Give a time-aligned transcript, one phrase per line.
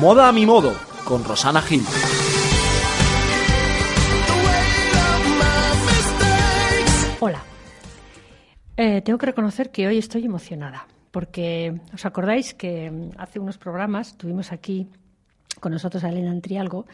[0.00, 0.72] Moda a mi modo,
[1.04, 1.82] con Rosana Gil.
[7.18, 7.42] Hola.
[8.76, 13.58] Eh, tengo que reconocer que hoy estoy emocionada, porque os acordáis que mm, hace unos
[13.58, 14.86] programas tuvimos aquí
[15.58, 16.86] con nosotros a Elena Antrialgo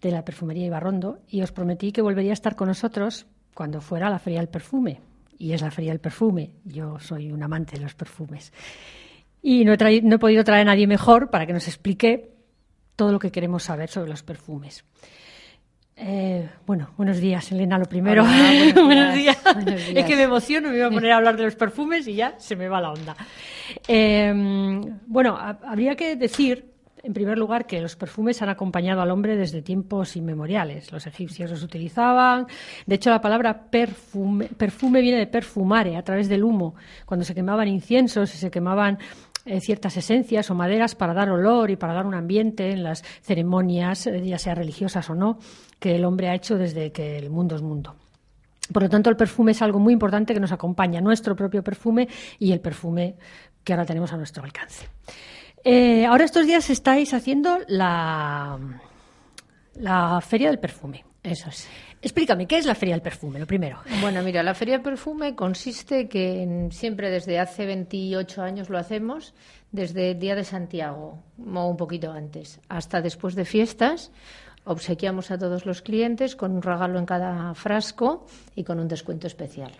[0.00, 4.08] de la Perfumería Ibarrondo y os prometí que volvería a estar con nosotros cuando fuera
[4.08, 5.02] la Feria del Perfume.
[5.36, 6.52] Y es la Feria del Perfume.
[6.64, 8.54] Yo soy un amante de los perfumes.
[9.42, 12.37] Y no he, no he podido traer a nadie mejor para que nos explique
[12.98, 14.84] todo lo que queremos saber sobre los perfumes.
[15.94, 18.24] Eh, bueno, buenos días, Elena, lo primero.
[18.74, 19.38] buenos, días.
[19.94, 22.34] Es que me emociono, me iba a poner a hablar de los perfumes y ya
[22.38, 23.16] se me va la onda.
[23.86, 24.32] Eh,
[25.06, 26.72] bueno, habría que decir,
[27.04, 30.90] en primer lugar, que los perfumes han acompañado al hombre desde tiempos inmemoriales.
[30.90, 32.48] Los egipcios los utilizaban.
[32.84, 36.74] De hecho, la palabra perfume, perfume viene de perfumare, a través del humo.
[37.06, 38.98] Cuando se quemaban inciensos y se quemaban
[39.48, 43.02] eh, ciertas esencias o maderas para dar olor y para dar un ambiente en las
[43.22, 45.38] ceremonias, eh, ya sea religiosas o no,
[45.78, 47.96] que el hombre ha hecho desde que el mundo es mundo.
[48.72, 52.08] Por lo tanto, el perfume es algo muy importante que nos acompaña, nuestro propio perfume
[52.38, 53.16] y el perfume
[53.64, 54.86] que ahora tenemos a nuestro alcance.
[55.64, 58.58] Eh, ahora estos días estáis haciendo la,
[59.74, 61.04] la Feria del Perfume.
[61.22, 61.68] Eso es.
[62.00, 63.40] Explícame, ¿qué es la Feria del Perfume?
[63.40, 63.80] Lo primero.
[64.00, 69.34] Bueno, mira, la Feria del Perfume consiste que siempre desde hace 28 años lo hacemos,
[69.72, 74.12] desde el Día de Santiago, o un poquito antes, hasta después de fiestas
[74.68, 79.26] obsequiamos a todos los clientes con un regalo en cada frasco y con un descuento
[79.26, 79.72] especial.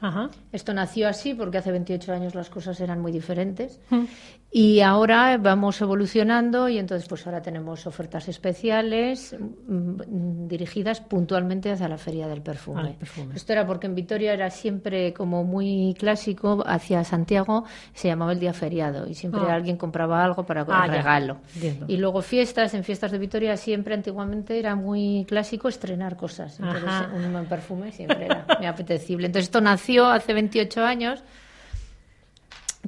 [0.51, 4.05] Esto nació así porque hace 28 años las cosas eran muy diferentes mm.
[4.51, 11.89] y ahora vamos evolucionando y entonces pues ahora tenemos ofertas especiales mm, dirigidas puntualmente hacia
[11.89, 12.97] la feria del perfume.
[13.35, 18.41] Esto era porque en Vitoria era siempre como muy clásico, hacia Santiago se llamaba el
[18.41, 19.55] día feriado y siempre ah.
[19.55, 21.39] alguien compraba algo para ah, regalo.
[21.87, 26.59] Y luego fiestas, en fiestas de Vitoria siempre antiguamente era muy clásico estrenar cosas.
[26.59, 29.27] Entonces, un perfume siempre era muy apetecible.
[29.27, 31.23] Entonces, esto nació hace 28 años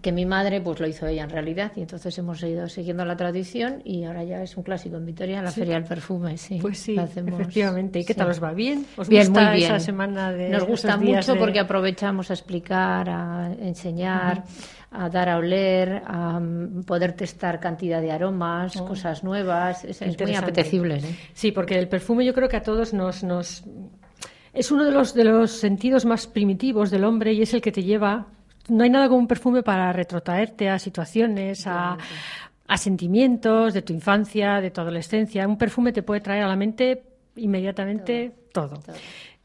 [0.03, 3.17] que mi madre pues lo hizo ella en realidad y entonces hemos ido siguiendo la
[3.17, 6.59] tradición y ahora ya es un clásico en Vitoria la feria del perfume sí.
[6.61, 7.99] Pues sí efectivamente.
[7.99, 9.71] Y qué tal os va bien os bien, gusta muy bien.
[9.75, 14.45] esa semana de nos gusta mucho porque aprovechamos a explicar a enseñar
[14.91, 18.87] a dar a oler, a mm, poder testar cantidad de aromas, oh.
[18.87, 19.85] cosas nuevas.
[19.85, 20.97] Es, muy apetecible.
[20.97, 21.19] ¿eh?
[21.33, 23.65] Sí, porque el perfume yo creo que a todos nos, nos...
[24.53, 27.73] Es uno de los, de los sentidos más primitivos del hombre y es el que
[27.73, 28.27] te lleva...
[28.69, 31.97] No hay nada como un perfume para retrotraerte a situaciones, a,
[32.67, 35.47] a sentimientos de tu infancia, de tu adolescencia.
[35.47, 37.03] Un perfume te puede traer a la mente
[37.37, 38.81] inmediatamente todo.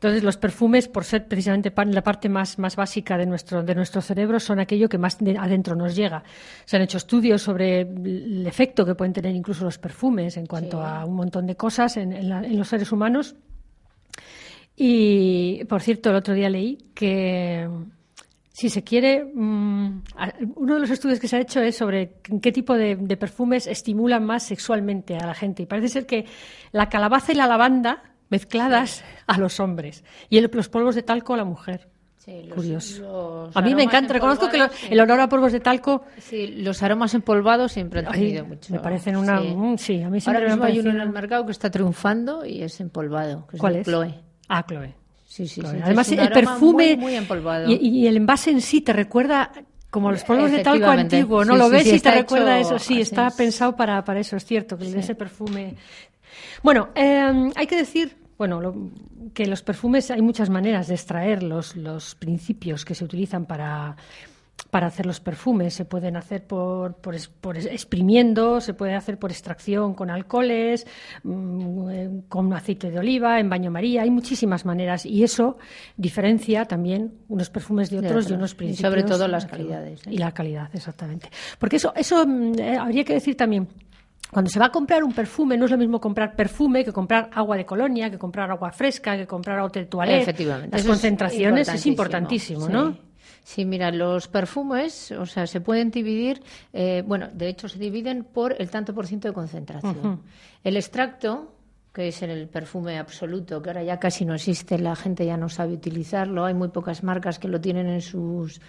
[0.06, 4.04] Entonces, los perfumes, por ser precisamente la parte más, más básica de nuestro, de nuestro
[4.04, 6.24] cerebro, son aquello que más adentro nos llega.
[6.66, 10.80] Se han hecho estudios sobre el efecto que pueden tener incluso los perfumes en cuanto
[10.80, 13.36] a un montón de cosas en, los seres humanos.
[14.76, 17.68] Y, por cierto, el otro día leí que
[18.54, 20.04] si se quiere, mm,
[20.56, 23.66] uno de los estudios que se ha hecho es sobre qué tipo de, de, perfumes
[23.66, 25.64] estimulan más sexualmente a la gente.
[25.64, 26.26] Y parece ser que
[26.72, 31.38] la calabaza y la lavanda mezcladas a los hombres y los polvos de talco a
[31.38, 31.90] la mujer.
[32.56, 33.52] Curioso.
[33.54, 34.14] a mí me encanta.
[34.14, 36.06] Reconozco que el olor a polvos de talco.
[36.18, 38.74] Sí, los aromas empolvados siempre han tenido mucho.
[38.74, 39.40] Me parecen una.
[39.78, 42.44] Sí, mm, a mí siempre Ahora mismo hay uno en el mercado que está triunfando
[42.44, 43.48] y es empolvado.
[43.58, 43.86] ¿Cuál es?
[43.86, 44.16] Chloe.
[44.50, 44.96] Ah, Chloe.
[45.24, 45.78] Sí, sí, sí.
[45.84, 46.98] Además, el perfume.
[46.98, 47.70] Muy, empolvado.
[47.70, 49.52] Y, el envase en sí te recuerda
[49.92, 51.56] como los polvos de talco antiguo, ¿no?
[51.56, 52.80] lo ves y te recuerda eso.
[52.80, 55.76] Sí, está pensado para, para eso, es cierto, que ese perfume.
[56.64, 58.92] Bueno, eh, hay que decir bueno,
[59.34, 63.96] que los perfumes hay muchas maneras de extraer los, los principios que se utilizan para,
[64.72, 65.74] para hacer los perfumes.
[65.74, 67.16] Se pueden hacer por, por,
[67.58, 70.86] exprimiendo, se puede hacer por extracción con alcoholes,
[71.24, 74.02] mm, eh, con aceite de oliva, en baño María.
[74.02, 75.58] Hay muchísimas maneras y eso
[75.96, 78.82] diferencia también unos perfumes de otros y unos principios.
[78.82, 80.06] Y sobre todo las calidades.
[80.08, 80.12] ¿eh?
[80.12, 81.30] Y la calidad, exactamente.
[81.58, 83.70] Porque eso, eso mm, eh, habría que decir también
[84.32, 87.30] cuando se va a comprar un perfume, no es lo mismo comprar perfume que comprar
[87.34, 90.18] agua de colonia, que comprar agua fresca, que comprar agua de.
[90.22, 90.76] Efectivamente.
[90.76, 92.98] Las concentraciones es importantísimo, ¿no?
[93.44, 96.42] Sí, mira, los perfumes, o sea, se pueden dividir,
[96.74, 100.24] eh, bueno, de hecho se dividen por el tanto por ciento de concentración.
[100.64, 101.54] El extracto,
[101.94, 105.48] que es el perfume absoluto, que ahora ya casi no existe, la gente ya no
[105.48, 108.60] sabe utilizarlo, hay muy pocas marcas que lo tienen en sus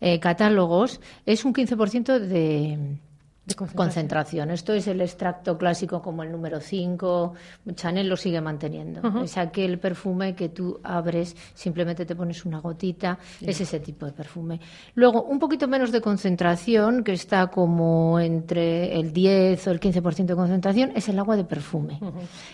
[0.00, 2.98] eh, catálogos, es un 15% de
[3.44, 4.50] de concentración.
[4.50, 7.34] Esto es el extracto clásico como el número 5.
[7.74, 9.00] Chanel lo sigue manteniendo.
[9.20, 13.18] Es aquel perfume que tú abres, simplemente te pones una gotita.
[13.40, 14.60] Es ese tipo de perfume.
[14.94, 20.26] Luego, un poquito menos de concentración, que está como entre el 10 o el 15%
[20.26, 21.98] de concentración, es el agua de perfume.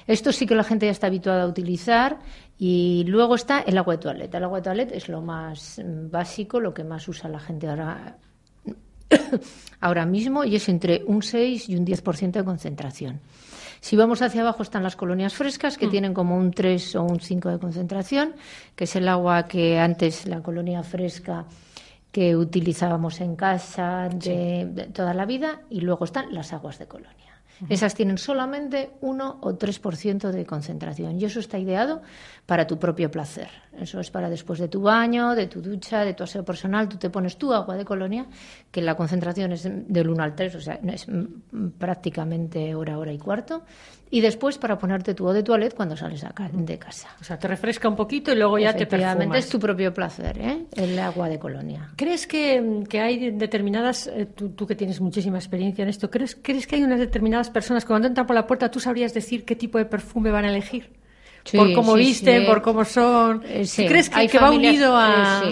[0.07, 2.19] Esto sí que la gente ya está habituada a utilizar.
[2.61, 4.35] Y luego está el agua de toilette.
[4.35, 7.69] El agua de toilette es lo más mm, básico, lo que más usa la gente
[7.69, 8.19] ahora
[9.81, 13.21] ahora mismo y es entre un 6 y un 10% de concentración.
[13.81, 15.91] Si vamos hacia abajo están las colonias frescas, que mm.
[15.91, 18.35] tienen como un 3 o un 5 de concentración,
[18.75, 21.45] que es el agua que antes la colonia fresca
[22.11, 27.38] que utilizábamos en casa de toda la vida, y luego están las aguas de colonia.
[27.69, 32.03] Esas tienen solamente 1 o 3% de concentración y eso está ideado
[32.47, 33.49] para tu propio placer.
[33.79, 36.97] Eso es para después de tu baño, de tu ducha, de tu aseo personal, tú
[36.97, 38.27] te pones tu agua de colonia,
[38.71, 41.07] que la concentración es del 1 al 3, o sea, es
[41.79, 43.63] prácticamente hora, hora y cuarto,
[44.11, 47.09] y después para ponerte tu eau de toilette cuando sales de casa.
[47.21, 49.39] O sea, te refresca un poquito y luego ya te perfumas.
[49.39, 50.67] es tu propio placer, ¿eh?
[50.77, 51.91] el agua de colonia.
[51.97, 56.77] ¿Crees que, hay determinadas, eh, tú, que tienes muchísima experiencia en esto, ¿crees, ¿crees que
[56.77, 59.79] hay unas determinadas personas que cuando entran por la puerta tú sabrías decir qué tipo
[59.79, 60.91] de perfume van a elegir?
[61.57, 63.43] Por cómo visten, por cómo son.
[63.45, 65.43] Eh, ¿Crees que, que va unido a,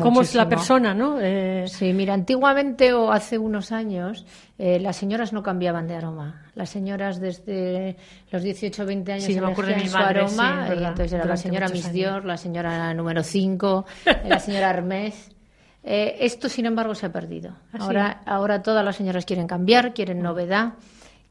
[0.00, 1.18] cómo es la persona, no?
[1.20, 4.26] Eh, sí, mira, antiguamente o hace unos años
[4.58, 6.42] eh, las señoras no cambiaban de aroma.
[6.54, 7.96] Las señoras desde
[8.30, 10.68] los 18 o 20 años sí, elegían su aroma.
[10.70, 13.86] entonces era la señora Miss Dior, la señora número 5,
[14.28, 15.30] la señora Hermès.
[15.82, 17.52] esto, sin embargo, se ha perdido.
[17.72, 20.74] ¿Ah, ahora, ahora todas las señoras quieren cambiar, quieren novedad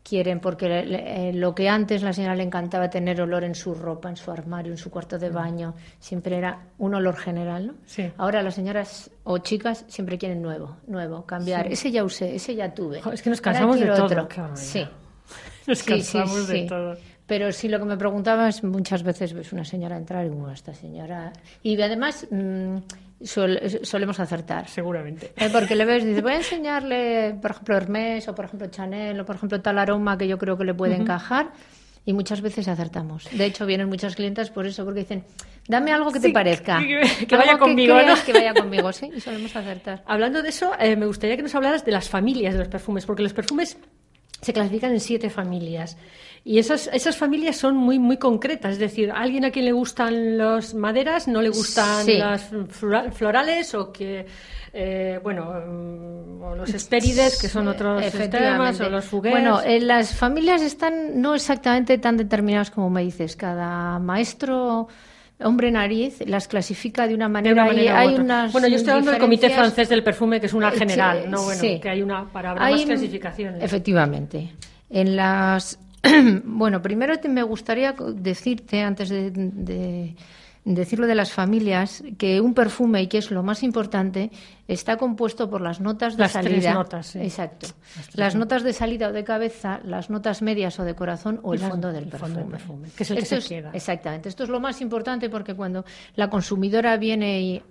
[0.07, 4.09] quieren, porque eh, lo que antes la señora le encantaba tener olor en su ropa,
[4.09, 5.33] en su armario, en su cuarto de mm.
[5.33, 7.73] baño, siempre era un olor general, ¿no?
[7.85, 8.09] Sí.
[8.17, 11.67] Ahora las señoras o chicas siempre quieren nuevo, nuevo, cambiar.
[11.67, 13.01] Ese ya usé, ese ya tuve.
[13.11, 14.27] es que nos cansamos de todo.
[14.55, 14.85] sí.
[15.67, 16.95] Nos cansamos de todo.
[17.25, 20.73] Pero sí, lo que me preguntabas, muchas veces ves una señora entrar y, bueno, esta
[20.73, 21.33] señora...
[21.61, 22.25] Y además...
[22.31, 22.77] Mm,
[23.21, 24.67] solemos acertar.
[24.67, 25.33] Seguramente.
[25.35, 29.19] Eh, porque le ves, dice, voy a enseñarle, por ejemplo, Hermès o por ejemplo Chanel
[29.19, 31.51] o por ejemplo tal aroma que yo creo que le puede encajar.
[32.05, 33.27] Y muchas veces acertamos.
[33.33, 35.25] De hecho, vienen muchas clientas por eso, porque dicen,
[35.67, 36.79] dame algo que te parezca.
[36.79, 38.13] Que, vaya conmigo, ¿no?
[38.25, 40.03] Que vaya conmigo, sí, y solemos acertar.
[40.07, 43.05] Hablando de eso, eh, me gustaría que nos hablaras de las familias de los perfumes,
[43.05, 43.77] porque los perfumes
[44.41, 45.97] se clasifican en siete familias.
[46.43, 48.73] Y esas, esas familias son muy, muy concretas.
[48.73, 52.49] Es decir, a alguien a quien le gustan las maderas no le gustan las
[53.11, 54.25] florales o que,
[54.71, 58.01] eh, bueno, mm, o los estérides, que son otros
[58.31, 59.33] temas, o los fugués.
[59.33, 63.35] Bueno, eh, las familias están no exactamente tan determinadas como me dices.
[63.35, 64.87] Cada maestro
[65.39, 69.19] hombre nariz las clasifica de una manera, de hay unas bueno yo estoy hablando del
[69.19, 72.61] comité francés del perfume que es una general no bueno que hay una para haber
[72.61, 73.63] más clasificaciones.
[73.63, 74.49] Efectivamente.
[74.89, 75.77] En las
[76.43, 80.15] bueno, primero me gustaría decirte, antes de,
[80.75, 84.31] decirlo de las familias, que un perfume, y que es lo más importante,
[84.67, 86.73] está compuesto por las notas de salida.
[86.73, 87.67] notas, Exacto.
[88.13, 91.59] Las, notas de salida o de cabeza, las notas medias o de corazón o el,
[91.59, 92.89] fondo, del perfume.
[92.95, 93.71] que es el que se queda.
[93.73, 94.29] Exactamente.
[94.29, 95.85] Esto es lo más importante porque cuando
[96.15, 97.63] la consumidora viene y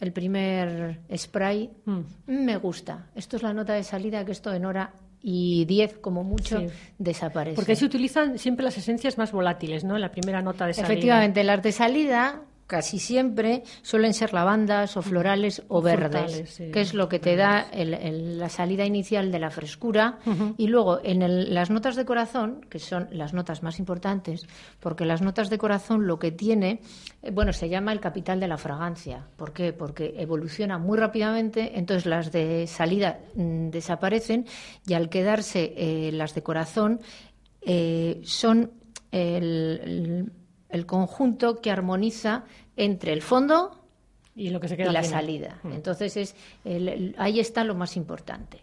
[0.00, 2.00] el primer spray, mm.
[2.26, 3.06] me gusta.
[3.14, 4.92] Esto es la nota de salida que esto en hora
[5.22, 6.62] y 10 como mucho
[6.98, 7.54] desaparece.
[7.54, 9.94] Porque se utilizan siempre las esencias más volátiles, ¿no?
[9.94, 10.92] En la primera nota de salida.
[10.92, 12.42] Efectivamente, las de salida
[12.72, 17.66] casi siempre suelen ser lavandas o florales o, verdes, que es lo que te da
[17.74, 20.20] la salida inicial de la frescura.
[20.56, 24.46] Y luego en las notas de corazón, que son las notas más importantes,
[24.80, 26.80] porque las notas de corazón lo que tiene,
[27.22, 29.26] eh, bueno, se llama el capital de la fragancia.
[29.36, 29.74] ¿Por qué?
[29.74, 34.46] Porque evoluciona muy rápidamente, entonces las de salida mm, desaparecen
[34.86, 37.00] y al quedarse eh, las de corazón
[37.60, 38.70] eh, son
[39.10, 40.32] el
[40.72, 42.44] el conjunto que armoniza
[42.76, 43.78] entre el fondo
[44.34, 45.58] y, lo que se queda la salida.
[45.62, 45.72] Mm.
[45.72, 46.34] Entonces, es
[47.18, 48.62] ahí está lo más importante.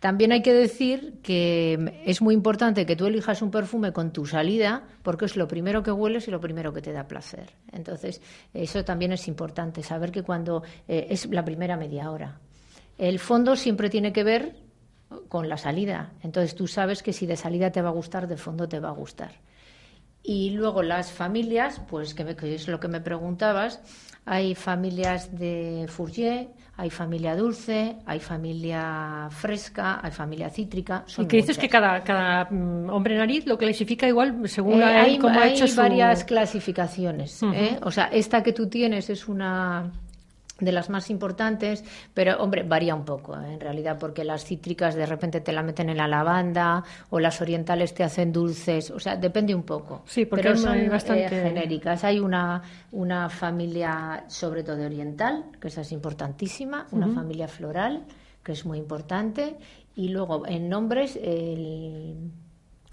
[0.00, 4.24] También hay que decir que es muy importante que tú elijas un perfume con tu
[4.24, 7.50] salida porque es lo primero que hueles y lo primero que te da placer.
[7.70, 8.22] Entonces,
[8.54, 12.40] eso también es importante, saber que cuando eh, es la primera media hora.
[12.96, 14.56] El fondo siempre tiene que ver
[15.28, 16.12] con la salida.
[16.22, 18.88] Entonces, tú sabes que si de salida te va a gustar, de fondo te va
[18.88, 19.32] a gustar.
[20.22, 23.80] Y luego las familias, pues que, es lo que me preguntabas,
[24.26, 31.04] hay familias de Fourrier, hay familia dulce, hay familia fresca, hay familia cítrica.
[31.18, 35.18] y que dices que cada, cada mm, hombre nariz lo clasifica igual según eh, hay,
[35.22, 37.42] ha varias clasificaciones.
[37.42, 37.78] ¿eh?
[37.82, 39.90] O sea, esta que tú tienes es una
[40.60, 43.54] de las más importantes, pero hombre, varía un poco ¿eh?
[43.54, 47.40] en realidad, porque las cítricas de repente te la meten en la lavanda o las
[47.40, 50.02] orientales te hacen dulces, o sea, depende un poco.
[50.06, 52.04] Sí, porque pero son bastante- eh, genéricas.
[52.04, 52.62] Hay una,
[52.92, 58.04] una familia sobre todo oriental, que esa es importantísima, una familia floral,
[58.42, 59.56] que es muy importante,
[59.96, 62.30] y luego en nombres el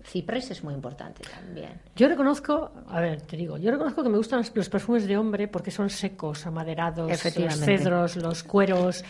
[0.07, 1.81] ciprés es muy importante también.
[1.95, 5.17] Yo reconozco, a ver, te digo, yo reconozco que me gustan los, los perfumes de
[5.17, 9.03] hombre porque son secos, amaderados, los cedros, los cueros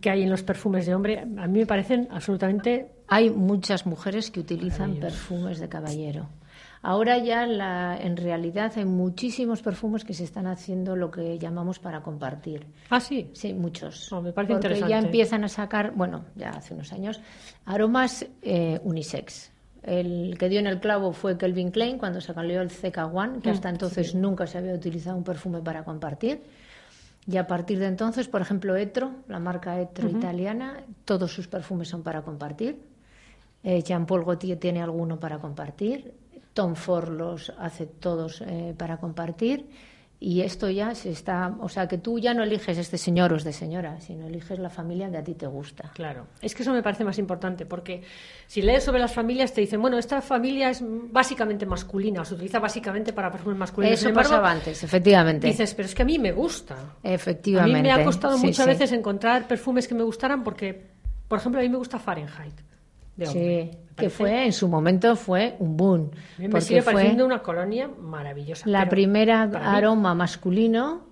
[0.00, 1.18] que hay en los perfumes de hombre.
[1.18, 6.28] A mí me parecen absolutamente Hay muchas mujeres que utilizan perfumes de caballero.
[6.80, 11.78] Ahora ya la- en realidad hay muchísimos perfumes que se están haciendo lo que llamamos
[11.80, 12.66] para compartir.
[12.88, 13.30] Ah, sí.
[13.34, 14.12] Sí, muchos.
[14.12, 15.06] Oh, me parece Porque ya interesante.
[15.08, 17.20] empiezan a sacar, bueno, ya hace unos años,
[17.66, 19.50] aromas eh, unisex.
[19.88, 23.50] El que dio en el clavo fue Kelvin Klein cuando se salió el CK1, que
[23.50, 26.42] hasta entonces nunca se había utilizado un perfume para compartir.
[27.26, 31.88] Y a partir de entonces, por ejemplo, Etro, la marca Etro italiana, todos sus perfumes
[31.88, 32.78] son para compartir.
[33.62, 36.14] Eh, Jean Paul Gaultier tiene alguno para compartir.
[36.52, 39.66] Tom Ford los hace todos eh, para compartir.
[40.20, 41.54] Y esto ya se está.
[41.60, 44.58] O sea, que tú ya no eliges este señor o es de señora, sino eliges
[44.58, 45.92] la familia que a ti te gusta.
[45.94, 48.02] Claro, es que eso me parece más importante porque
[48.48, 52.34] si lees sobre las familias te dicen, bueno, esta familia es básicamente masculina o se
[52.34, 53.96] utiliza básicamente para perfumes masculinos.
[54.00, 55.46] Eso embargo, pasaba antes, efectivamente.
[55.46, 56.74] Dices, pero es que a mí me gusta.
[57.04, 57.76] A efectivamente.
[57.76, 58.70] mí me ha costado Sí, muchas sí.
[58.72, 60.84] veces encontrar perfumes que me gustaran porque,
[61.28, 62.54] por ejemplo, a mí me gusta Fahrenheit.
[63.18, 63.26] De.
[63.26, 66.10] Sí, que fue en su momento fue un boom.
[66.38, 68.68] me porque sigue fue pareciendo una colonia maravillosa.
[68.68, 71.02] la primera aroma masculino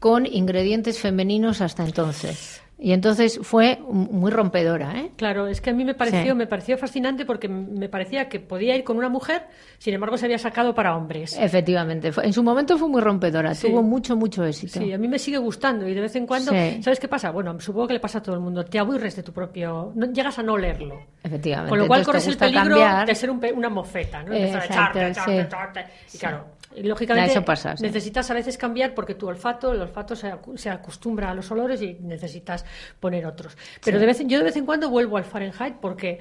[0.00, 2.60] con ingredientes femeninos hasta entonces.
[2.80, 5.10] Y entonces fue muy rompedora, ¿eh?
[5.16, 6.38] Claro, es que a mí me pareció, Sí.
[6.38, 9.42] me pareció fascinante porque me parecía que podía ir con una mujer,
[9.78, 11.36] sin embargo se había sacado para hombres.
[11.36, 13.66] Efectivamente, en su momento fue muy rompedora, Sí.
[13.68, 14.78] tuvo mucho, mucho éxito.
[14.78, 16.80] Sí, a mí me sigue gustando y de vez en cuando, Sí.
[16.82, 17.32] ¿sabes qué pasa?
[17.32, 18.64] Bueno, supongo que le pasa a todo el mundo.
[18.64, 21.02] Te aburres de tu propio, no, llegas a no leerlo.
[21.24, 21.70] Efectivamente.
[21.70, 23.06] Con lo cual corres el peligro cambiar.
[23.06, 24.32] de ser un pe- una mofeta, ¿no?
[24.32, 25.40] Empezar a Exacto, echarte, echarte,
[25.80, 25.84] echarte.
[26.14, 26.44] Y claro,
[26.76, 27.82] y lógicamente Eso pasa, sí.
[27.82, 31.82] necesitas a veces cambiar porque tu olfato, el olfato se, se acostumbra a los olores
[31.82, 32.64] y necesitas
[33.00, 33.56] poner otros.
[33.84, 36.18] Pero de vez en- yo de vez en cuando vuelvo al Fahrenheit porque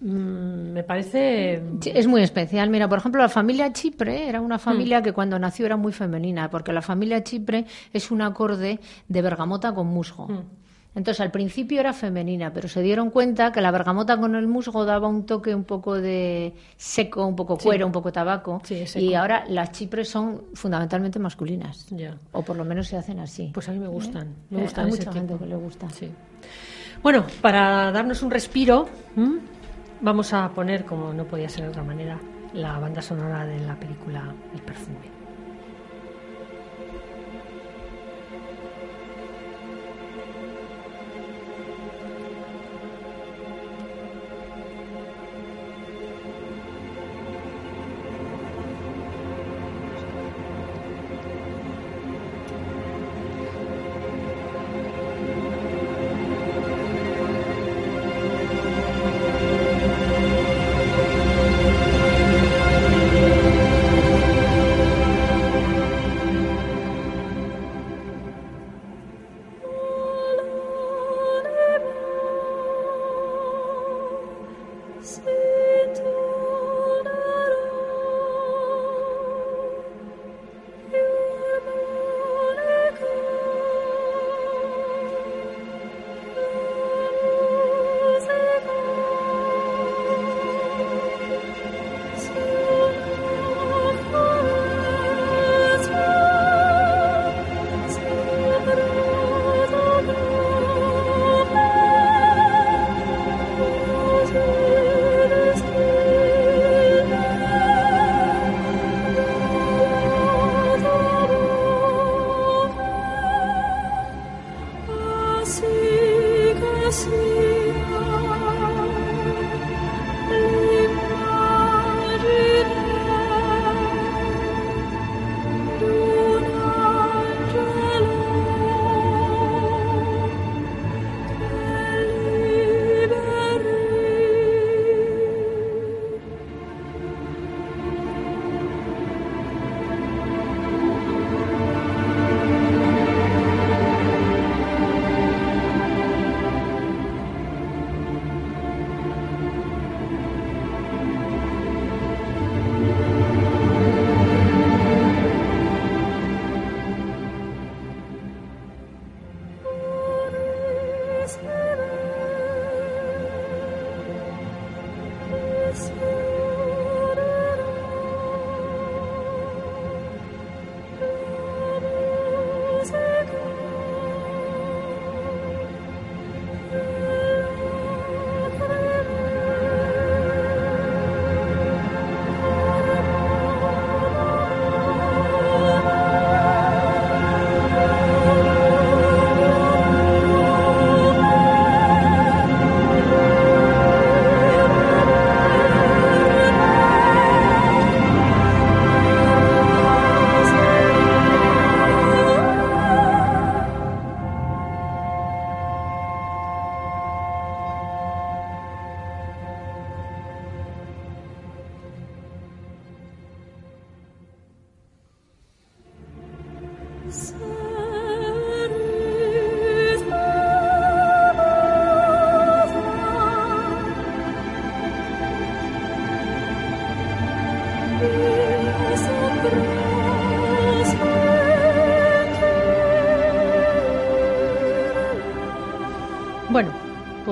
[0.00, 1.62] mm, me parece
[1.94, 2.70] Es muy especial.
[2.70, 6.48] Mira, por ejemplo, la familia Chipre era una familia que cuando nació era muy femenina,
[6.50, 10.28] porque la familia Chipre es un acorde de bergamota con musgo.
[10.94, 14.84] Entonces, al principio era femenina, pero se dieron cuenta que la bergamota con el musgo
[14.84, 18.60] daba un toque un poco de seco, un poco cuero, un poco tabaco.
[18.64, 21.86] Sí, y ahora las chipres son fundamentalmente masculinas.
[21.90, 22.16] Ya.
[22.32, 23.50] O por lo menos se hacen así.
[23.54, 24.34] Pues a mí me gustan.
[24.50, 25.44] Me Eh, gustan hay ese mucha gente tipo.
[25.44, 25.88] que le gusta.
[25.90, 26.10] Sí.
[27.02, 29.38] Bueno, para darnos un respiro, ¿m?
[30.00, 32.18] vamos a poner, como no podía ser de otra manera,
[32.52, 35.19] la banda sonora de la película El perfume.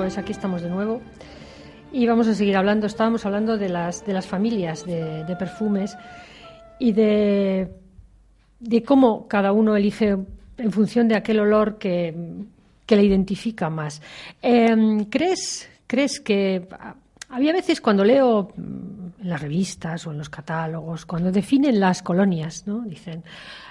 [0.09, 1.03] Pues aquí estamos de nuevo
[1.93, 2.87] y vamos a seguir hablando.
[2.87, 5.99] Estábamos hablando de las, de las familias de, perfumes
[6.79, 7.69] y de,
[8.59, 10.17] de cómo cada uno elige
[10.57, 12.15] en función de aquel olor que,
[12.87, 14.01] que le identifica más.
[14.41, 16.67] Em, ¿crees, ¿Crees que
[17.29, 22.03] había veces cuando leo mm, en las revistas o en los catálogos, cuando definen las
[22.03, 22.81] colonias, ¿no?
[22.81, 23.25] Dicen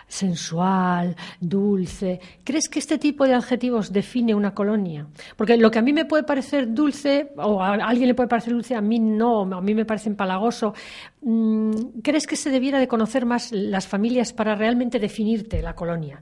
[0.07, 2.19] sensual, dulce.
[2.43, 5.07] ¿Crees que este tipo de adjetivos define una colonia?
[5.35, 8.53] Porque lo que a mí me puede parecer dulce, o a alguien le puede parecer
[8.53, 10.73] dulce, a mí no, a mí me parece empalagoso.
[11.21, 16.21] Mm, ¿Crees que se debiera de conocer más las familias para realmente definirte la colonia?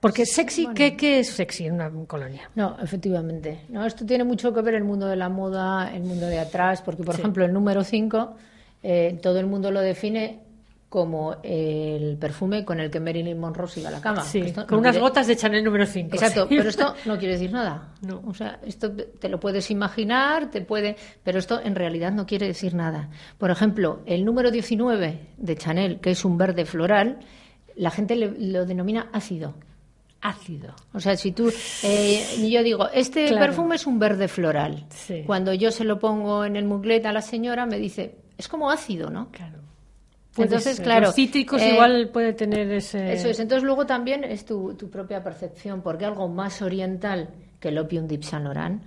[0.00, 2.50] Porque sexy, ¿qué, ¿qué, es sexy en una colonia?
[2.54, 3.60] No, efectivamente.
[3.70, 6.82] No, esto tiene mucho que ver el mundo de la moda, el mundo de atrás,
[6.82, 7.22] porque, por sí.
[7.22, 8.36] ejemplo, el número 5,
[8.82, 10.45] eh, todo el mundo lo define
[10.88, 14.22] como el perfume con el que Marilyn Monroe se iba a la cama.
[14.22, 15.00] Sí, con no unas quiere...
[15.00, 16.14] gotas de Chanel número 5.
[16.14, 16.56] Exacto, sí.
[16.56, 17.92] pero esto no quiere decir nada.
[18.02, 18.22] No.
[18.26, 22.46] O sea, esto te lo puedes imaginar, te puede, pero esto en realidad no quiere
[22.46, 23.10] decir nada.
[23.36, 27.18] Por ejemplo, el número 19 de Chanel, que es un verde floral,
[27.74, 29.54] la gente le, lo denomina ácido.
[30.20, 30.74] Ácido.
[30.92, 31.52] O sea, si tú.
[31.82, 33.46] Eh, yo digo, este claro.
[33.46, 34.86] perfume es un verde floral.
[34.88, 35.24] Sí.
[35.26, 38.70] Cuando yo se lo pongo en el muglet a la señora, me dice, es como
[38.70, 39.30] ácido, ¿no?
[39.30, 39.65] Claro.
[40.44, 40.84] Entonces, ser.
[40.84, 41.06] claro.
[41.06, 43.12] Los cítricos eh, igual puede tener ese.
[43.12, 43.40] Eso es.
[43.40, 47.28] Entonces, luego también es tu, tu propia percepción, porque algo más oriental
[47.60, 48.06] que el Opium
[48.42, 48.82] Laurent,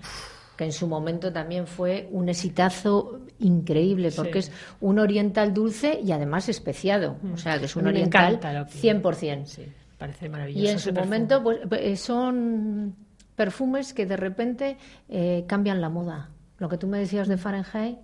[0.56, 4.50] que en su momento también fue un exitazo increíble, porque Sí.
[4.50, 7.18] es un oriental dulce y además especiado.
[7.34, 9.02] O sea, que es un oriental encanta el Opium.
[9.02, 9.46] 100%.
[9.46, 9.64] Sí,
[9.98, 10.66] parece maravilloso.
[10.66, 11.06] Y en su perfume.
[11.06, 12.96] momento, pues eh, son
[13.36, 16.30] perfumes que de repente eh, cambian la moda.
[16.58, 17.98] Lo que tú me decías de Fahrenheit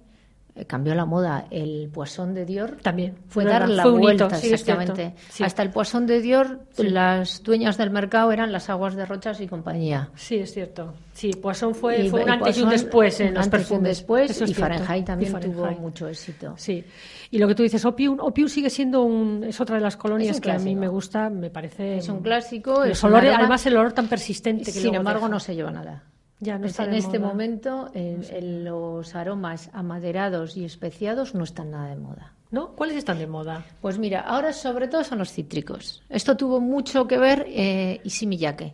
[0.67, 1.45] cambió la moda.
[1.51, 3.15] El Poisson de Dior También.
[3.27, 5.13] fue dar la fue vuelta, hito, sí, exactamente.
[5.29, 5.43] Sí.
[5.43, 6.83] Hasta el Poisson de Dior, Sí.
[6.87, 10.09] las dueñas del mercado eran las aguas de Rochas y compañía.
[10.15, 10.93] Sí, es cierto.
[11.13, 13.83] Sí, Poisson fue, Y- fue un y antes y un después en los un perfumes.
[13.97, 14.73] después, Eso es y cierto.
[14.75, 15.57] Fahrenheit también Y Fahrenheit.
[15.57, 16.53] tuvo mucho éxito.
[16.57, 16.83] Sí.
[17.31, 20.39] Y lo que tú dices, Opium, Opium sigue siendo un, es otra de las colonias
[20.39, 21.97] que a mí me gusta, me parece.
[21.97, 22.85] Es un clásico.
[22.85, 25.29] Los olores, aroma- además el olor tan persistente que Sin embargo, deja.
[25.31, 26.03] no se lleva nada.
[26.39, 27.29] Ya no Es- está en este moda.
[27.31, 32.33] momento, en- en los aromas amaderados y especiados no están nada de moda.
[32.51, 32.73] ¿No?
[32.75, 33.65] ¿Cuáles están de moda?
[33.81, 36.03] Pues mira, ahora sobre todo son los cítricos.
[36.09, 38.73] Esto tuvo mucho que ver eh, Issey Miyake.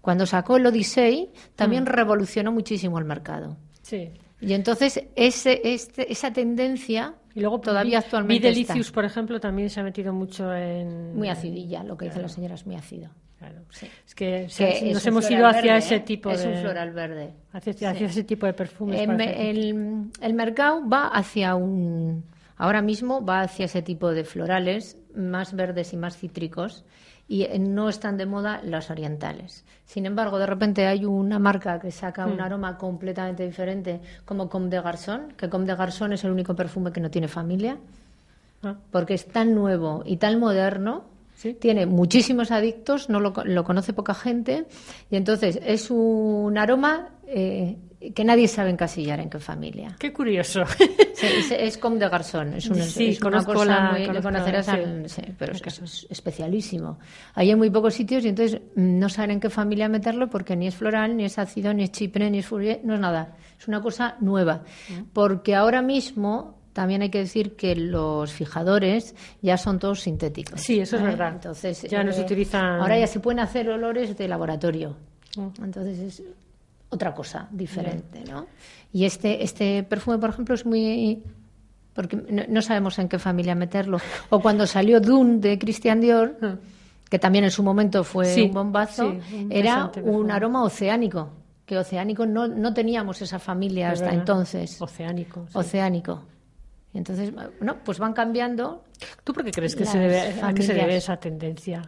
[0.00, 1.88] Cuando sacó el Odyssey, también Mm.
[1.88, 3.56] revolucionó muchísimo el mercado.
[3.82, 4.10] Sí.
[4.40, 8.48] Y entonces ese, este, esa tendencia Y luego todavía actualmente.
[8.48, 11.16] Delicious, por ejemplo, también se ha metido mucho en.
[11.16, 12.28] muy acidilla, lo que dice Claro.
[12.28, 13.10] la señora es muy ácido.
[13.38, 13.60] Claro.
[13.70, 13.86] Sí.
[14.06, 16.00] Es que, Que se- es nos hemos ido hacia verde, ese ¿eh?
[16.00, 16.48] tipo Es de.
[16.48, 17.30] un floral verde.
[17.52, 18.04] Hacia, Sí.
[18.04, 19.00] ese tipo de perfumes.
[19.00, 22.24] Eh, el, el mercado va hacia un.
[22.56, 26.84] Ahora mismo va hacia ese tipo de florales más verdes y más cítricos
[27.28, 29.64] y eh, no están de moda los orientales.
[29.84, 32.32] Sin embargo, de repente hay una marca que saca Hmm.
[32.32, 36.56] un aroma completamente diferente, como Comme de Garçon, que Comme de Garçon es el único
[36.56, 37.76] perfume que no tiene familia,
[38.64, 41.04] Ah, porque es tan nuevo y tan moderno
[41.38, 41.54] sí.
[41.54, 44.66] tiene muchísimos adictos, no lo, lo conoce poca gente,
[45.10, 47.76] y entonces es un aroma eh,
[48.14, 49.96] que nadie sabe encasillar en qué familia.
[49.98, 50.64] Qué curioso.
[51.14, 54.68] Sí, es, es comme de garzón, es, un, Sí, es una cosa la- muy, conocerás,
[54.68, 56.98] al- sí, pero es, es especialísimo.
[57.34, 60.54] Hay en muy pocos sitios y entonces mm, no saben en qué familia meterlo porque
[60.54, 63.36] ni es floral, ni es ácido, ni es chipre, ni es fourier, no es nada.
[63.58, 64.62] Es una cosa nueva.
[64.88, 65.02] Mm.
[65.12, 70.60] Porque ahora mismo también hay que decir que los fijadores ya son todos sintéticos.
[70.60, 71.06] Sí, eso es ¿eh?
[71.06, 71.32] verdad.
[71.32, 74.94] Entonces, Ya no se utilizan- Ahora ya se pueden hacer olores de laboratorio.
[75.36, 75.64] Mm.
[75.64, 76.22] Entonces es
[76.88, 78.46] otra cosa diferente, ¿no?
[78.92, 81.20] Y este, este perfume, por ejemplo, es muy...
[81.94, 83.98] porque no, no sabemos en qué familia meterlo.
[84.30, 86.54] O cuando salió Dune de Christian Dior, Ah.
[87.10, 91.30] que también en su momento fue Sí, un bombazo, sí, era un aroma oceánico.
[91.66, 94.20] Que oceánico no, no teníamos esa familia Es hasta verdad.
[94.20, 94.80] entonces.
[94.80, 95.44] Oceánico.
[95.50, 95.58] sí.
[95.58, 96.22] Oceánico.
[96.94, 98.84] Entonces, bueno, pues van cambiando.
[99.24, 101.82] ¿Tú por qué crees que se debe, a qué se debe esa tendencia?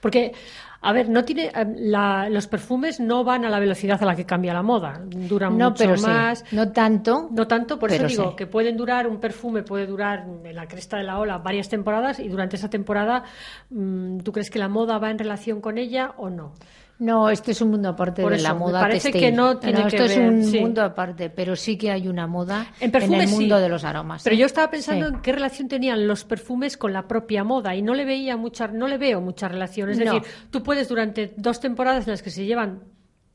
[0.00, 0.32] Porque,
[0.80, 4.16] a ver, no tiene eh, la- los perfumes no van a la velocidad a la
[4.16, 5.00] que cambia la moda.
[5.06, 6.44] Duran No, mucho pero sí, más.
[6.52, 7.28] no tanto.
[7.30, 8.36] No tanto, por eso digo sí.
[8.36, 12.18] que pueden durar, un perfume puede durar en la cresta de la ola varias temporadas
[12.18, 13.22] y durante esa temporada,
[13.70, 16.52] mm, ¿tú crees que la moda va en relación con ella o no?
[16.98, 19.20] No, este es un mundo aparte Por de eso, la me moda parece textil.
[19.30, 20.60] que no tiene esto que es ver, un sí.
[20.60, 23.62] mundo aparte, pero sí que hay una moda En perfumes el mundo sí.
[23.62, 24.22] de los aromas.
[24.24, 24.38] Pero ¿eh?
[24.38, 25.14] yo estaba pensando Sí.
[25.14, 28.68] en qué relación tenían los perfumes con la propia moda y no le veía mucha,
[28.68, 29.90] no le veo mucha relación.
[29.90, 30.04] Es No.
[30.04, 32.80] decir, tú puedes durante dos temporadas en las que se llevan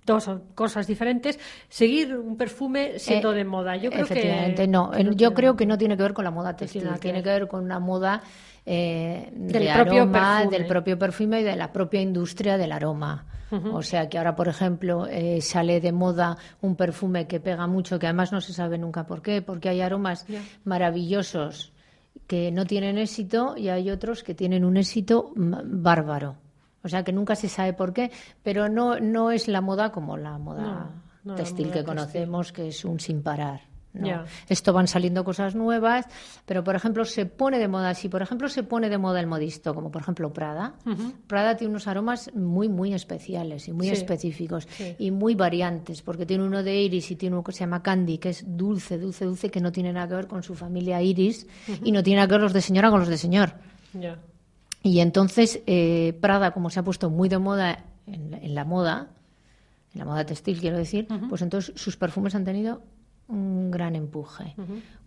[0.08, 3.76] dos cosas diferentes seguir un perfume siendo Eh, de moda.
[3.76, 4.90] Yo creo que Efectivamente, no.
[4.90, 6.98] que El- yo tiene- creo que no tiene que ver con la moda textil, que
[7.00, 8.24] tiene que ver con una moda
[8.66, 10.58] eh, Del de propio aroma, perfume.
[10.58, 13.26] del propio perfume y de la propia industria del aroma.
[13.74, 18.00] O sea que ahora, por ejemplo, eh, sale de moda un perfume que pega mucho,
[18.00, 20.26] que además no se sabe nunca por qué, porque hay aromas
[20.64, 21.74] maravillosos
[22.28, 26.38] que no tienen éxito y hay otros que tienen un éxito bárbaro.
[26.84, 28.12] O sea que nunca se sabe por qué,
[28.42, 30.92] pero no, no es la moda como la moda No,
[31.24, 31.86] no, la textil moda que textil.
[31.86, 33.62] conocemos, que es un sin parar.
[34.48, 36.06] Esto van saliendo cosas nuevas,
[36.46, 39.28] pero por ejemplo se pone de moda, si por ejemplo se pone de moda el
[39.28, 40.76] modisto, como por ejemplo Prada,
[41.28, 43.94] Prada tiene unos aromas muy, muy especiales y muy Sí.
[43.94, 44.96] específicos Sí.
[44.98, 48.18] y muy variantes, porque tiene uno de iris y tiene uno que se llama candy,
[48.18, 51.46] que es dulce, dulce, dulce, que no tiene nada que ver con su familia iris
[51.84, 53.56] y no tiene nada que ver los de señora con los de señor.
[54.84, 58.66] Y entonces eh, Prada, como se ha puesto muy de moda en, la- en la
[58.66, 59.10] moda,
[59.94, 62.82] en la moda textil quiero decir, pues entonces sus perfumes han tenido
[63.32, 64.56] un gran empuje.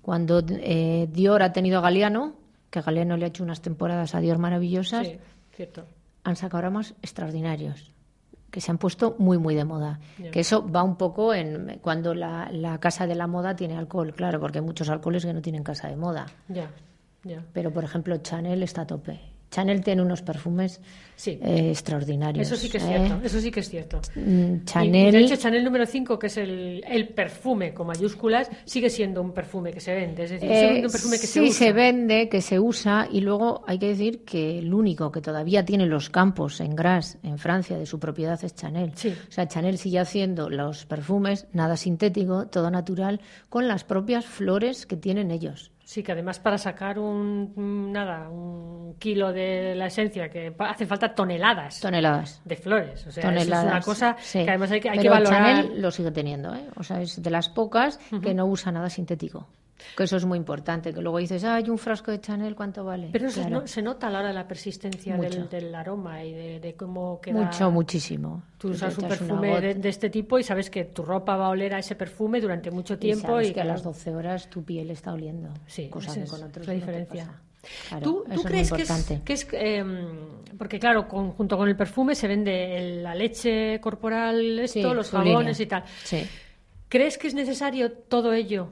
[0.03, 2.35] Cuando eh, Dior ha tenido a Galeano,
[2.71, 5.19] que Galeano le ha hecho unas temporadas a Dior maravillosas, Sí,
[5.55, 5.85] cierto.
[6.25, 7.91] han sacado aromas extraordinarios
[8.51, 9.99] que se han puesto muy muy de moda
[10.31, 14.15] que eso va un poco en cuando la, la casa de la moda tiene alcohol
[14.15, 16.71] claro porque hay muchos alcoholes que no tienen casa de moda Ya.
[17.25, 17.43] Ya.
[17.53, 19.19] pero, por ejemplo, Chanel está a tope.
[19.55, 20.81] Chanel tiene unos perfumes
[21.17, 21.39] Sí.
[21.41, 22.45] eh, extraordinarios.
[22.45, 22.87] Eso sí que es ¿eh?
[22.89, 24.01] cierto, eso sí que es cierto.
[24.17, 28.51] Mm, Chanel, Y, de hecho, Chanel número 5, que es el, el perfume con mayúsculas,
[28.65, 30.25] sigue siendo un perfume que se vende.
[30.25, 31.53] Es decir, sigue eh, un perfume que se sí usa.
[31.67, 35.65] se vende, que se usa, y luego hay que decir que el único que todavía
[35.65, 38.91] tiene los campos en Gras, en Francia, de su propiedad es Chanel.
[38.97, 39.11] Sí.
[39.29, 44.85] O sea, Chanel sigue haciendo los perfumes, nada sintético, todo natural, con las propias flores
[44.85, 45.71] que tienen ellos.
[45.85, 51.15] Sí, que además para sacar un nada, un kilo de la esencia, que hace falta
[51.15, 52.41] toneladas Toneladas.
[52.45, 53.07] de flores.
[53.07, 53.65] O sea, toneladas.
[53.67, 54.45] es una cosa sí.
[54.45, 55.63] que además hay que, hay que Pero valorar.
[55.63, 56.67] Chanel lo sigue teniendo, ¿eh?
[56.77, 59.47] O sea, es de las pocas que no usa nada sintético.
[59.97, 60.93] Que eso es muy importante.
[60.95, 63.09] Que luego dices, ah, hay un frasco de Chanel, ¿cuánto vale?
[63.13, 63.51] Pero Claro.
[63.51, 66.75] no- se nota a la hora de la persistencia del, del aroma y de, de
[66.75, 67.41] cómo queda.
[67.41, 68.43] Mucho, muchísimo.
[68.59, 71.51] Tú usas un perfume de, de este tipo y sabes que tu ropa va a
[71.51, 73.27] oler a ese perfume durante mucho y tiempo.
[73.29, 75.49] sabes y que a claro, las 12 horas tu piel está oliendo.
[75.67, 77.25] Sí, cosa es con otros la no diferencia.
[77.27, 77.41] pasa.
[77.89, 79.85] Claro, ¿Tú, tú es crees que es, que es, eh,
[80.59, 84.95] porque claro, con- junto con el perfume se vende el- la leche corporal, esto, Sí,
[84.95, 85.83] los jabones y tal.
[86.05, 86.27] Sí.
[86.89, 88.69] ¿Crees que es necesario todo ello?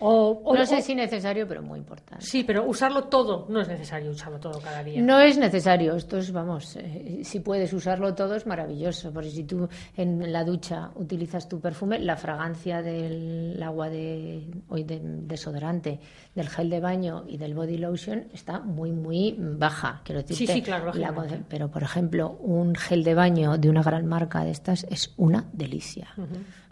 [0.00, 2.24] O, o- No sé o- si necesario, pero muy importante.
[2.24, 5.00] Sí, pero usarlo todo, no es necesario usarlo todo cada día.
[5.02, 9.44] No es necesario, esto es, vamos, eh, si puedes usarlo todo es maravilloso, porque si
[9.44, 16.00] tú en la ducha utilizas tu perfume, la fragancia del agua de, hoy de desodorante,
[16.34, 20.36] del gel de baño y del body lotion está muy, muy baja, quiero decir.
[20.36, 21.12] Sí, sí, claro, La
[21.48, 25.44] pero, por ejemplo, un gel de baño de una gran marca de estas es una
[25.52, 26.08] delicia.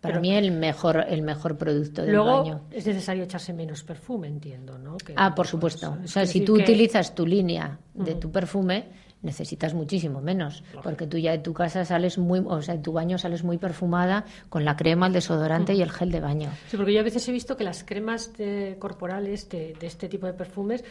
[0.01, 2.61] Para Pero- mí el mejor, el mejor producto del Luego baño.
[2.71, 4.97] es necesario echarse menos perfume, entiendo, ¿no?
[4.97, 5.99] Que- Ah, por supuesto.
[6.05, 8.87] Es O sea, si tú que- utilizas tu línea de tu perfume,
[9.23, 12.93] necesitas muchísimo menos, porque tú ya de tu casa sales muy, o sea, de tu
[12.93, 16.51] baño sales muy perfumada con la crema, el desodorante y el gel de baño.
[16.69, 20.09] Sí, porque yo a veces he visto que las cremas de- corporales de, de este
[20.09, 20.85] tipo de perfumes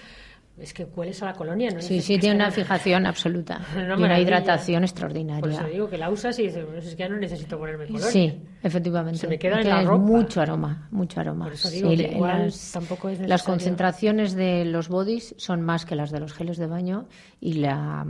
[0.60, 1.82] es que hueles a la colonia, ¿no?
[1.82, 5.52] Sí, sí, tiene una fijación absoluta Una y una hidratación Por extraordinaria.
[5.60, 8.08] eso digo que la usas y dices, bueno, es que ya no necesito ponerme colonia.
[8.10, 9.20] Sí, efectivamente.
[9.20, 9.98] Se me queda en la ropa.
[10.04, 11.46] mucho aroma, mucho aroma.
[11.46, 15.62] Por eso digo Sí, que igual las, tampoco es las concentraciones de los bodies son
[15.62, 17.08] más que las de los geles de baño
[17.40, 18.06] y la,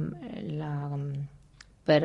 [0.46, 0.98] la-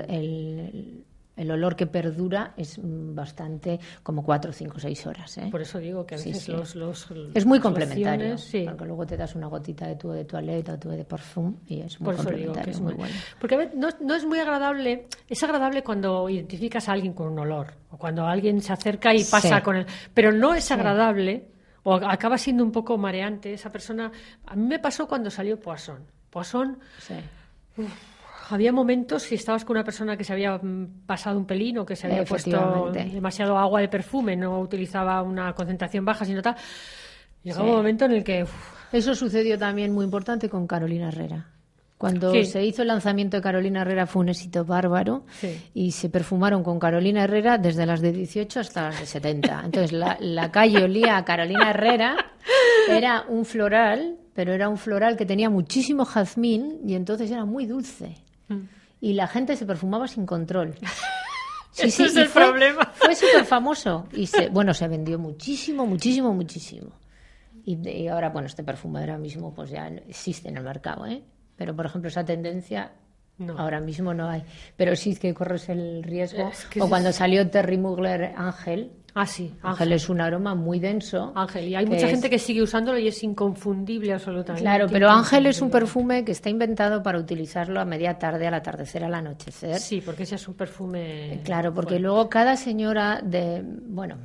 [0.09, 1.05] el,
[1.37, 5.38] el olor que perdura es bastante como cuatro, cinco, seis horas.
[5.38, 5.49] ¿eh?
[5.51, 6.53] Por eso digo que a Sí, veces sí.
[6.53, 8.64] los, los Es muy complementario, sí.
[8.68, 11.81] porque luego te das una gotita de tubo de toilette o tubo de perfume y
[11.81, 13.14] es muy Por eso digo complementario, que es muy muy bueno.
[13.40, 17.29] Porque a ver, no, no es muy agradable, es agradable cuando identificas a alguien con
[17.29, 19.62] un olor, o cuando alguien se acerca y pasa Sí.
[19.62, 21.49] con él, pero no es agradable,
[21.85, 24.12] o acaba siendo un poco mareante esa persona.
[24.47, 26.05] A mí me pasó cuando salió Poisson.
[26.31, 27.14] Poisson, Sí.
[28.50, 31.87] Había momentos si estabas con una persona que se había mm, pasado un pelín o
[31.87, 36.57] que se había puesto demasiado agua de perfume, no utilizaba una concentración baja, sino tal.
[37.42, 37.70] Llegaba Sí.
[37.70, 38.52] un momento en el que uf,
[38.92, 41.46] Eso sucedió también muy importante con Carolina Herrera.
[41.96, 42.44] Cuando Sí.
[42.44, 45.70] se hizo el lanzamiento de Carolina Herrera fue un éxito bárbaro Sí.
[45.72, 49.62] y se perfumaron con Carolina Herrera desde las de 18 hasta las de 70.
[49.64, 52.16] Entonces la, la calle olía a Carolina Herrera,
[52.88, 57.66] era un floral, pero era un floral que tenía muchísimo jazmín y entonces era muy
[57.66, 58.16] dulce.
[58.53, 58.69] Mm.
[59.01, 60.75] Y la gente se perfumaba sin control.
[61.75, 62.93] Sí, Ese es el fue, problema.
[62.95, 64.07] Fue súper famoso.
[64.12, 66.93] Y se, bueno, se vendió muchísimo, muchísimo, muchísimo.
[67.65, 71.23] Y, ahora, bueno, este perfume ahora mismo pues ya existe en el mercado, ¿eh?
[71.57, 72.93] Pero, por ejemplo, esa tendencia
[73.57, 74.43] ahora mismo no hay.
[74.77, 76.51] Pero sí que corres el riesgo.
[76.79, 79.55] o cuando salió Terry Mugler Ángel, Ah, sí.
[79.62, 81.33] Ángel, es un aroma muy denso.
[81.35, 84.62] Ángel, y hay mucha gente que sigue usándolo y es inconfundible absolutamente.
[84.62, 88.55] Claro, pero Ángel es un perfume que está inventado para utilizarlo a media tarde, al
[88.55, 89.79] atardecer, al anochecer.
[89.79, 91.40] Sí, porque ese es un perfume.
[91.44, 93.62] Claro, porque luego cada señora de.
[93.64, 94.16] Bueno,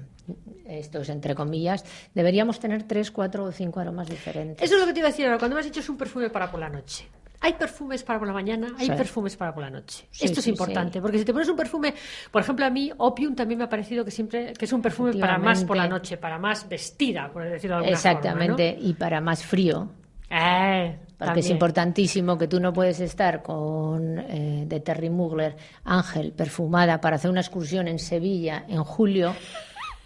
[0.66, 4.64] esto es entre comillas, deberíamos tener tres, cuatro o cinco aromas diferentes.
[4.64, 5.38] Eso es lo que te iba a decir ahora.
[5.38, 7.08] Cuando me has dicho es un perfume para por la noche.
[7.40, 10.08] Hay perfumes para por la mañana, hay perfumes para por la noche.
[10.20, 11.94] Esto es importante, porque si te pones un perfume,
[12.32, 15.14] por ejemplo, a mí Opium también me ha parecido que siempre que es un perfume
[15.14, 19.22] para más por la noche, para más vestida, por decirlo de alguna Exactamente, y para
[19.22, 19.90] más frío.
[20.30, 26.34] Eh, porque es importantísimo que tú no puedes estar con eh, de Terry Mugler, Ángel,
[26.34, 29.34] perfumada para hacer una excursión en Sevilla en julio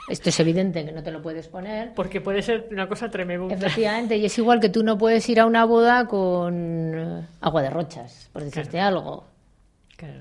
[0.10, 1.94] esto es evidente que no te lo puedes poner.
[1.94, 3.54] Porque puede ser una cosa tremenda.
[3.54, 7.62] Efectivamente, y es igual que tú no puedes ir a una boda con eh, agua
[7.62, 9.26] de rochas, por decirte algo.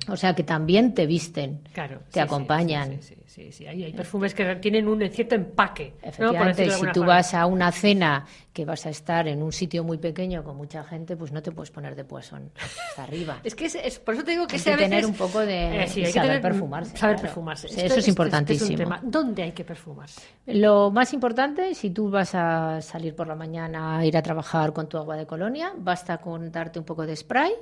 [0.08, 1.62] O sea que también te visten,
[2.10, 3.00] te acompañan.
[3.00, 5.94] Sí, sí, sí, Hay, perfumes que tienen un cierto empaque.
[6.02, 9.98] Efectivamente, si tú vas a una cena que vas a estar en un sitio muy
[9.98, 13.40] pequeño con mucha gente, pues no te puedes poner de poisson hasta arriba.
[13.44, 16.12] es que es, por eso te digo que, hay que tener un poco de eh,
[16.12, 16.96] saber perfumarse.
[16.96, 17.68] Saber perfumarse.
[17.68, 18.96] eso es, importantísimo.
[19.02, 20.20] ¿Dónde hay que perfumarse?
[20.46, 24.72] Lo más importante, si tú vas a salir por la mañana a ir a trabajar
[24.72, 27.52] con tu agua de colonia, basta con darte un poco de spray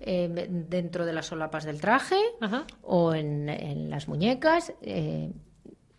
[0.00, 2.16] eh, dentro de las solapas del traje
[2.82, 4.72] o en, las muñecas.
[4.82, 5.11] Eh,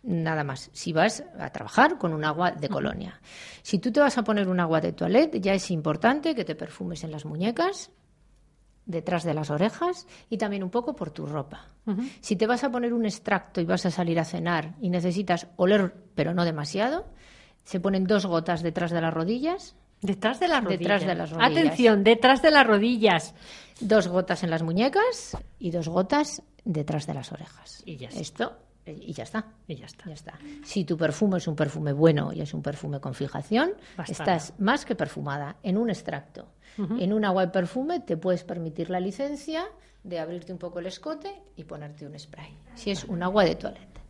[0.02, 0.70] nada más.
[0.72, 3.20] Si vas a trabajar con un agua de colonia.
[3.62, 6.54] Si tú te vas a poner un agua de toilette, ya es importante que te
[6.54, 7.90] perfumes en las muñecas,
[8.86, 11.68] detrás de las orejas y también un poco por tu ropa.
[12.20, 15.48] Si te vas a poner un extracto y vas a salir a cenar y necesitas
[15.56, 17.06] oler, pero no demasiado,
[17.64, 19.76] se ponen dos gotas detrás de las rodillas.
[20.00, 20.80] Detrás de las rodillas.
[20.80, 21.50] Detrás de las rodillas.
[21.50, 23.34] Atención, detrás de las rodillas.
[23.80, 27.82] Dos gotas en las muñecas y dos gotas detrás de las orejas.
[27.86, 29.46] Y ya Esto y ya está.
[29.66, 30.04] Y ya está.
[30.06, 30.38] Ya está.
[30.62, 33.72] Si tu perfume es un perfume bueno y es un perfume con fijación,
[34.06, 36.48] estás más que perfumada en un extracto.
[36.76, 39.64] En un agua de perfume te puedes permitir la licencia
[40.02, 42.58] de abrirte un poco el escote y ponerte un spray.
[42.74, 44.00] Si es un agua de toilette.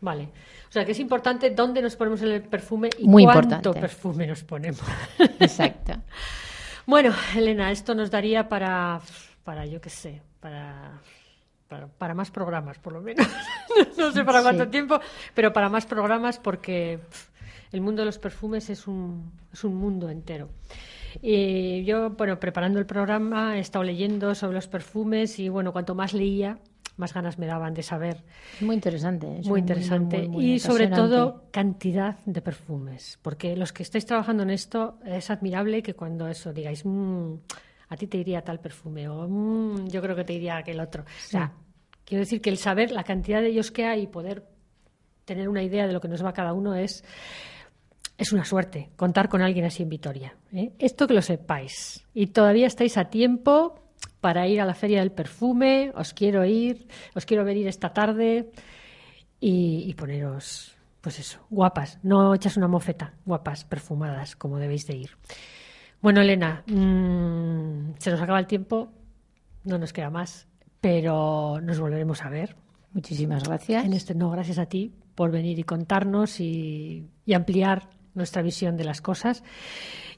[0.00, 0.30] Vale.
[0.68, 4.44] O sea, que es importante dónde nos ponemos el perfume y Muy cuánto perfume nos
[4.44, 4.82] ponemos.
[5.40, 5.94] Exacto.
[6.86, 9.00] bueno, Elena, esto nos daría para,
[9.42, 11.00] para yo qué sé, para
[11.68, 13.26] para, más programas, por lo menos.
[13.98, 15.00] no sé para cuánto tiempo,
[15.34, 17.00] pero para más programas porque
[17.72, 20.48] el mundo de los perfumes es un, es un mundo entero.
[21.22, 25.94] Y yo, bueno, preparando el programa he estado leyendo sobre los perfumes y, bueno, cuanto
[25.94, 26.58] más leía,
[26.96, 28.24] más ganas me daban de saber.
[28.60, 29.26] Muy interesante.
[29.44, 30.28] muy interesante.
[30.38, 33.18] y sobre todo cantidad de perfumes.
[33.22, 37.34] Porque los que estáis trabajando en esto es admirable que cuando eso digáis, mmm,
[37.88, 41.02] a ti te iría tal perfume o mm, yo creo que te iría aquel otro.
[41.02, 41.52] O sea,
[42.04, 44.44] quiero decir que el saber la cantidad de ellos que hay y poder
[45.24, 47.04] tener una idea de lo que nos va cada uno es,
[48.16, 50.34] es una suerte contar con alguien así en Vitoria.
[50.52, 50.72] ¿eh?
[50.78, 52.06] Esto que lo sepáis.
[52.14, 53.80] Y todavía estáis a tiempo
[54.20, 55.92] para ir a la Feria del Perfume.
[55.94, 58.50] Os quiero ir, os quiero venir esta tarde
[59.40, 61.98] y, poneros, pues eso, guapas.
[62.02, 65.10] No echas una mofeta, guapas, perfumadas, como debéis de ir.
[66.00, 68.88] Bueno, Elena, mm, se nos acaba el tiempo,
[69.64, 70.46] no nos queda más,
[70.80, 72.56] pero nos volveremos a ver.
[72.92, 73.84] Muchísimas gracias.
[73.84, 78.84] En este no, gracias a ti por venir y contarnos y, ampliar nuestra visión de
[78.84, 79.42] las cosas.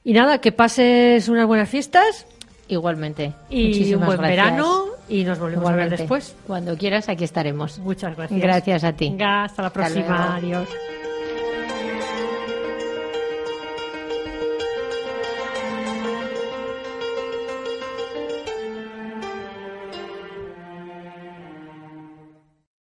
[0.04, 2.26] Y nada, que pases unas buenas fiestas.
[2.68, 3.32] Igualmente.
[3.48, 6.36] Y un buen verano y nos volvemos a ver después.
[6.46, 7.78] Cuando quieras, aquí estaremos.
[7.78, 8.40] Muchas gracias.
[8.40, 9.08] Gracias a ti.
[9.08, 10.36] Venga, hasta la próxima.
[10.36, 10.68] Adiós.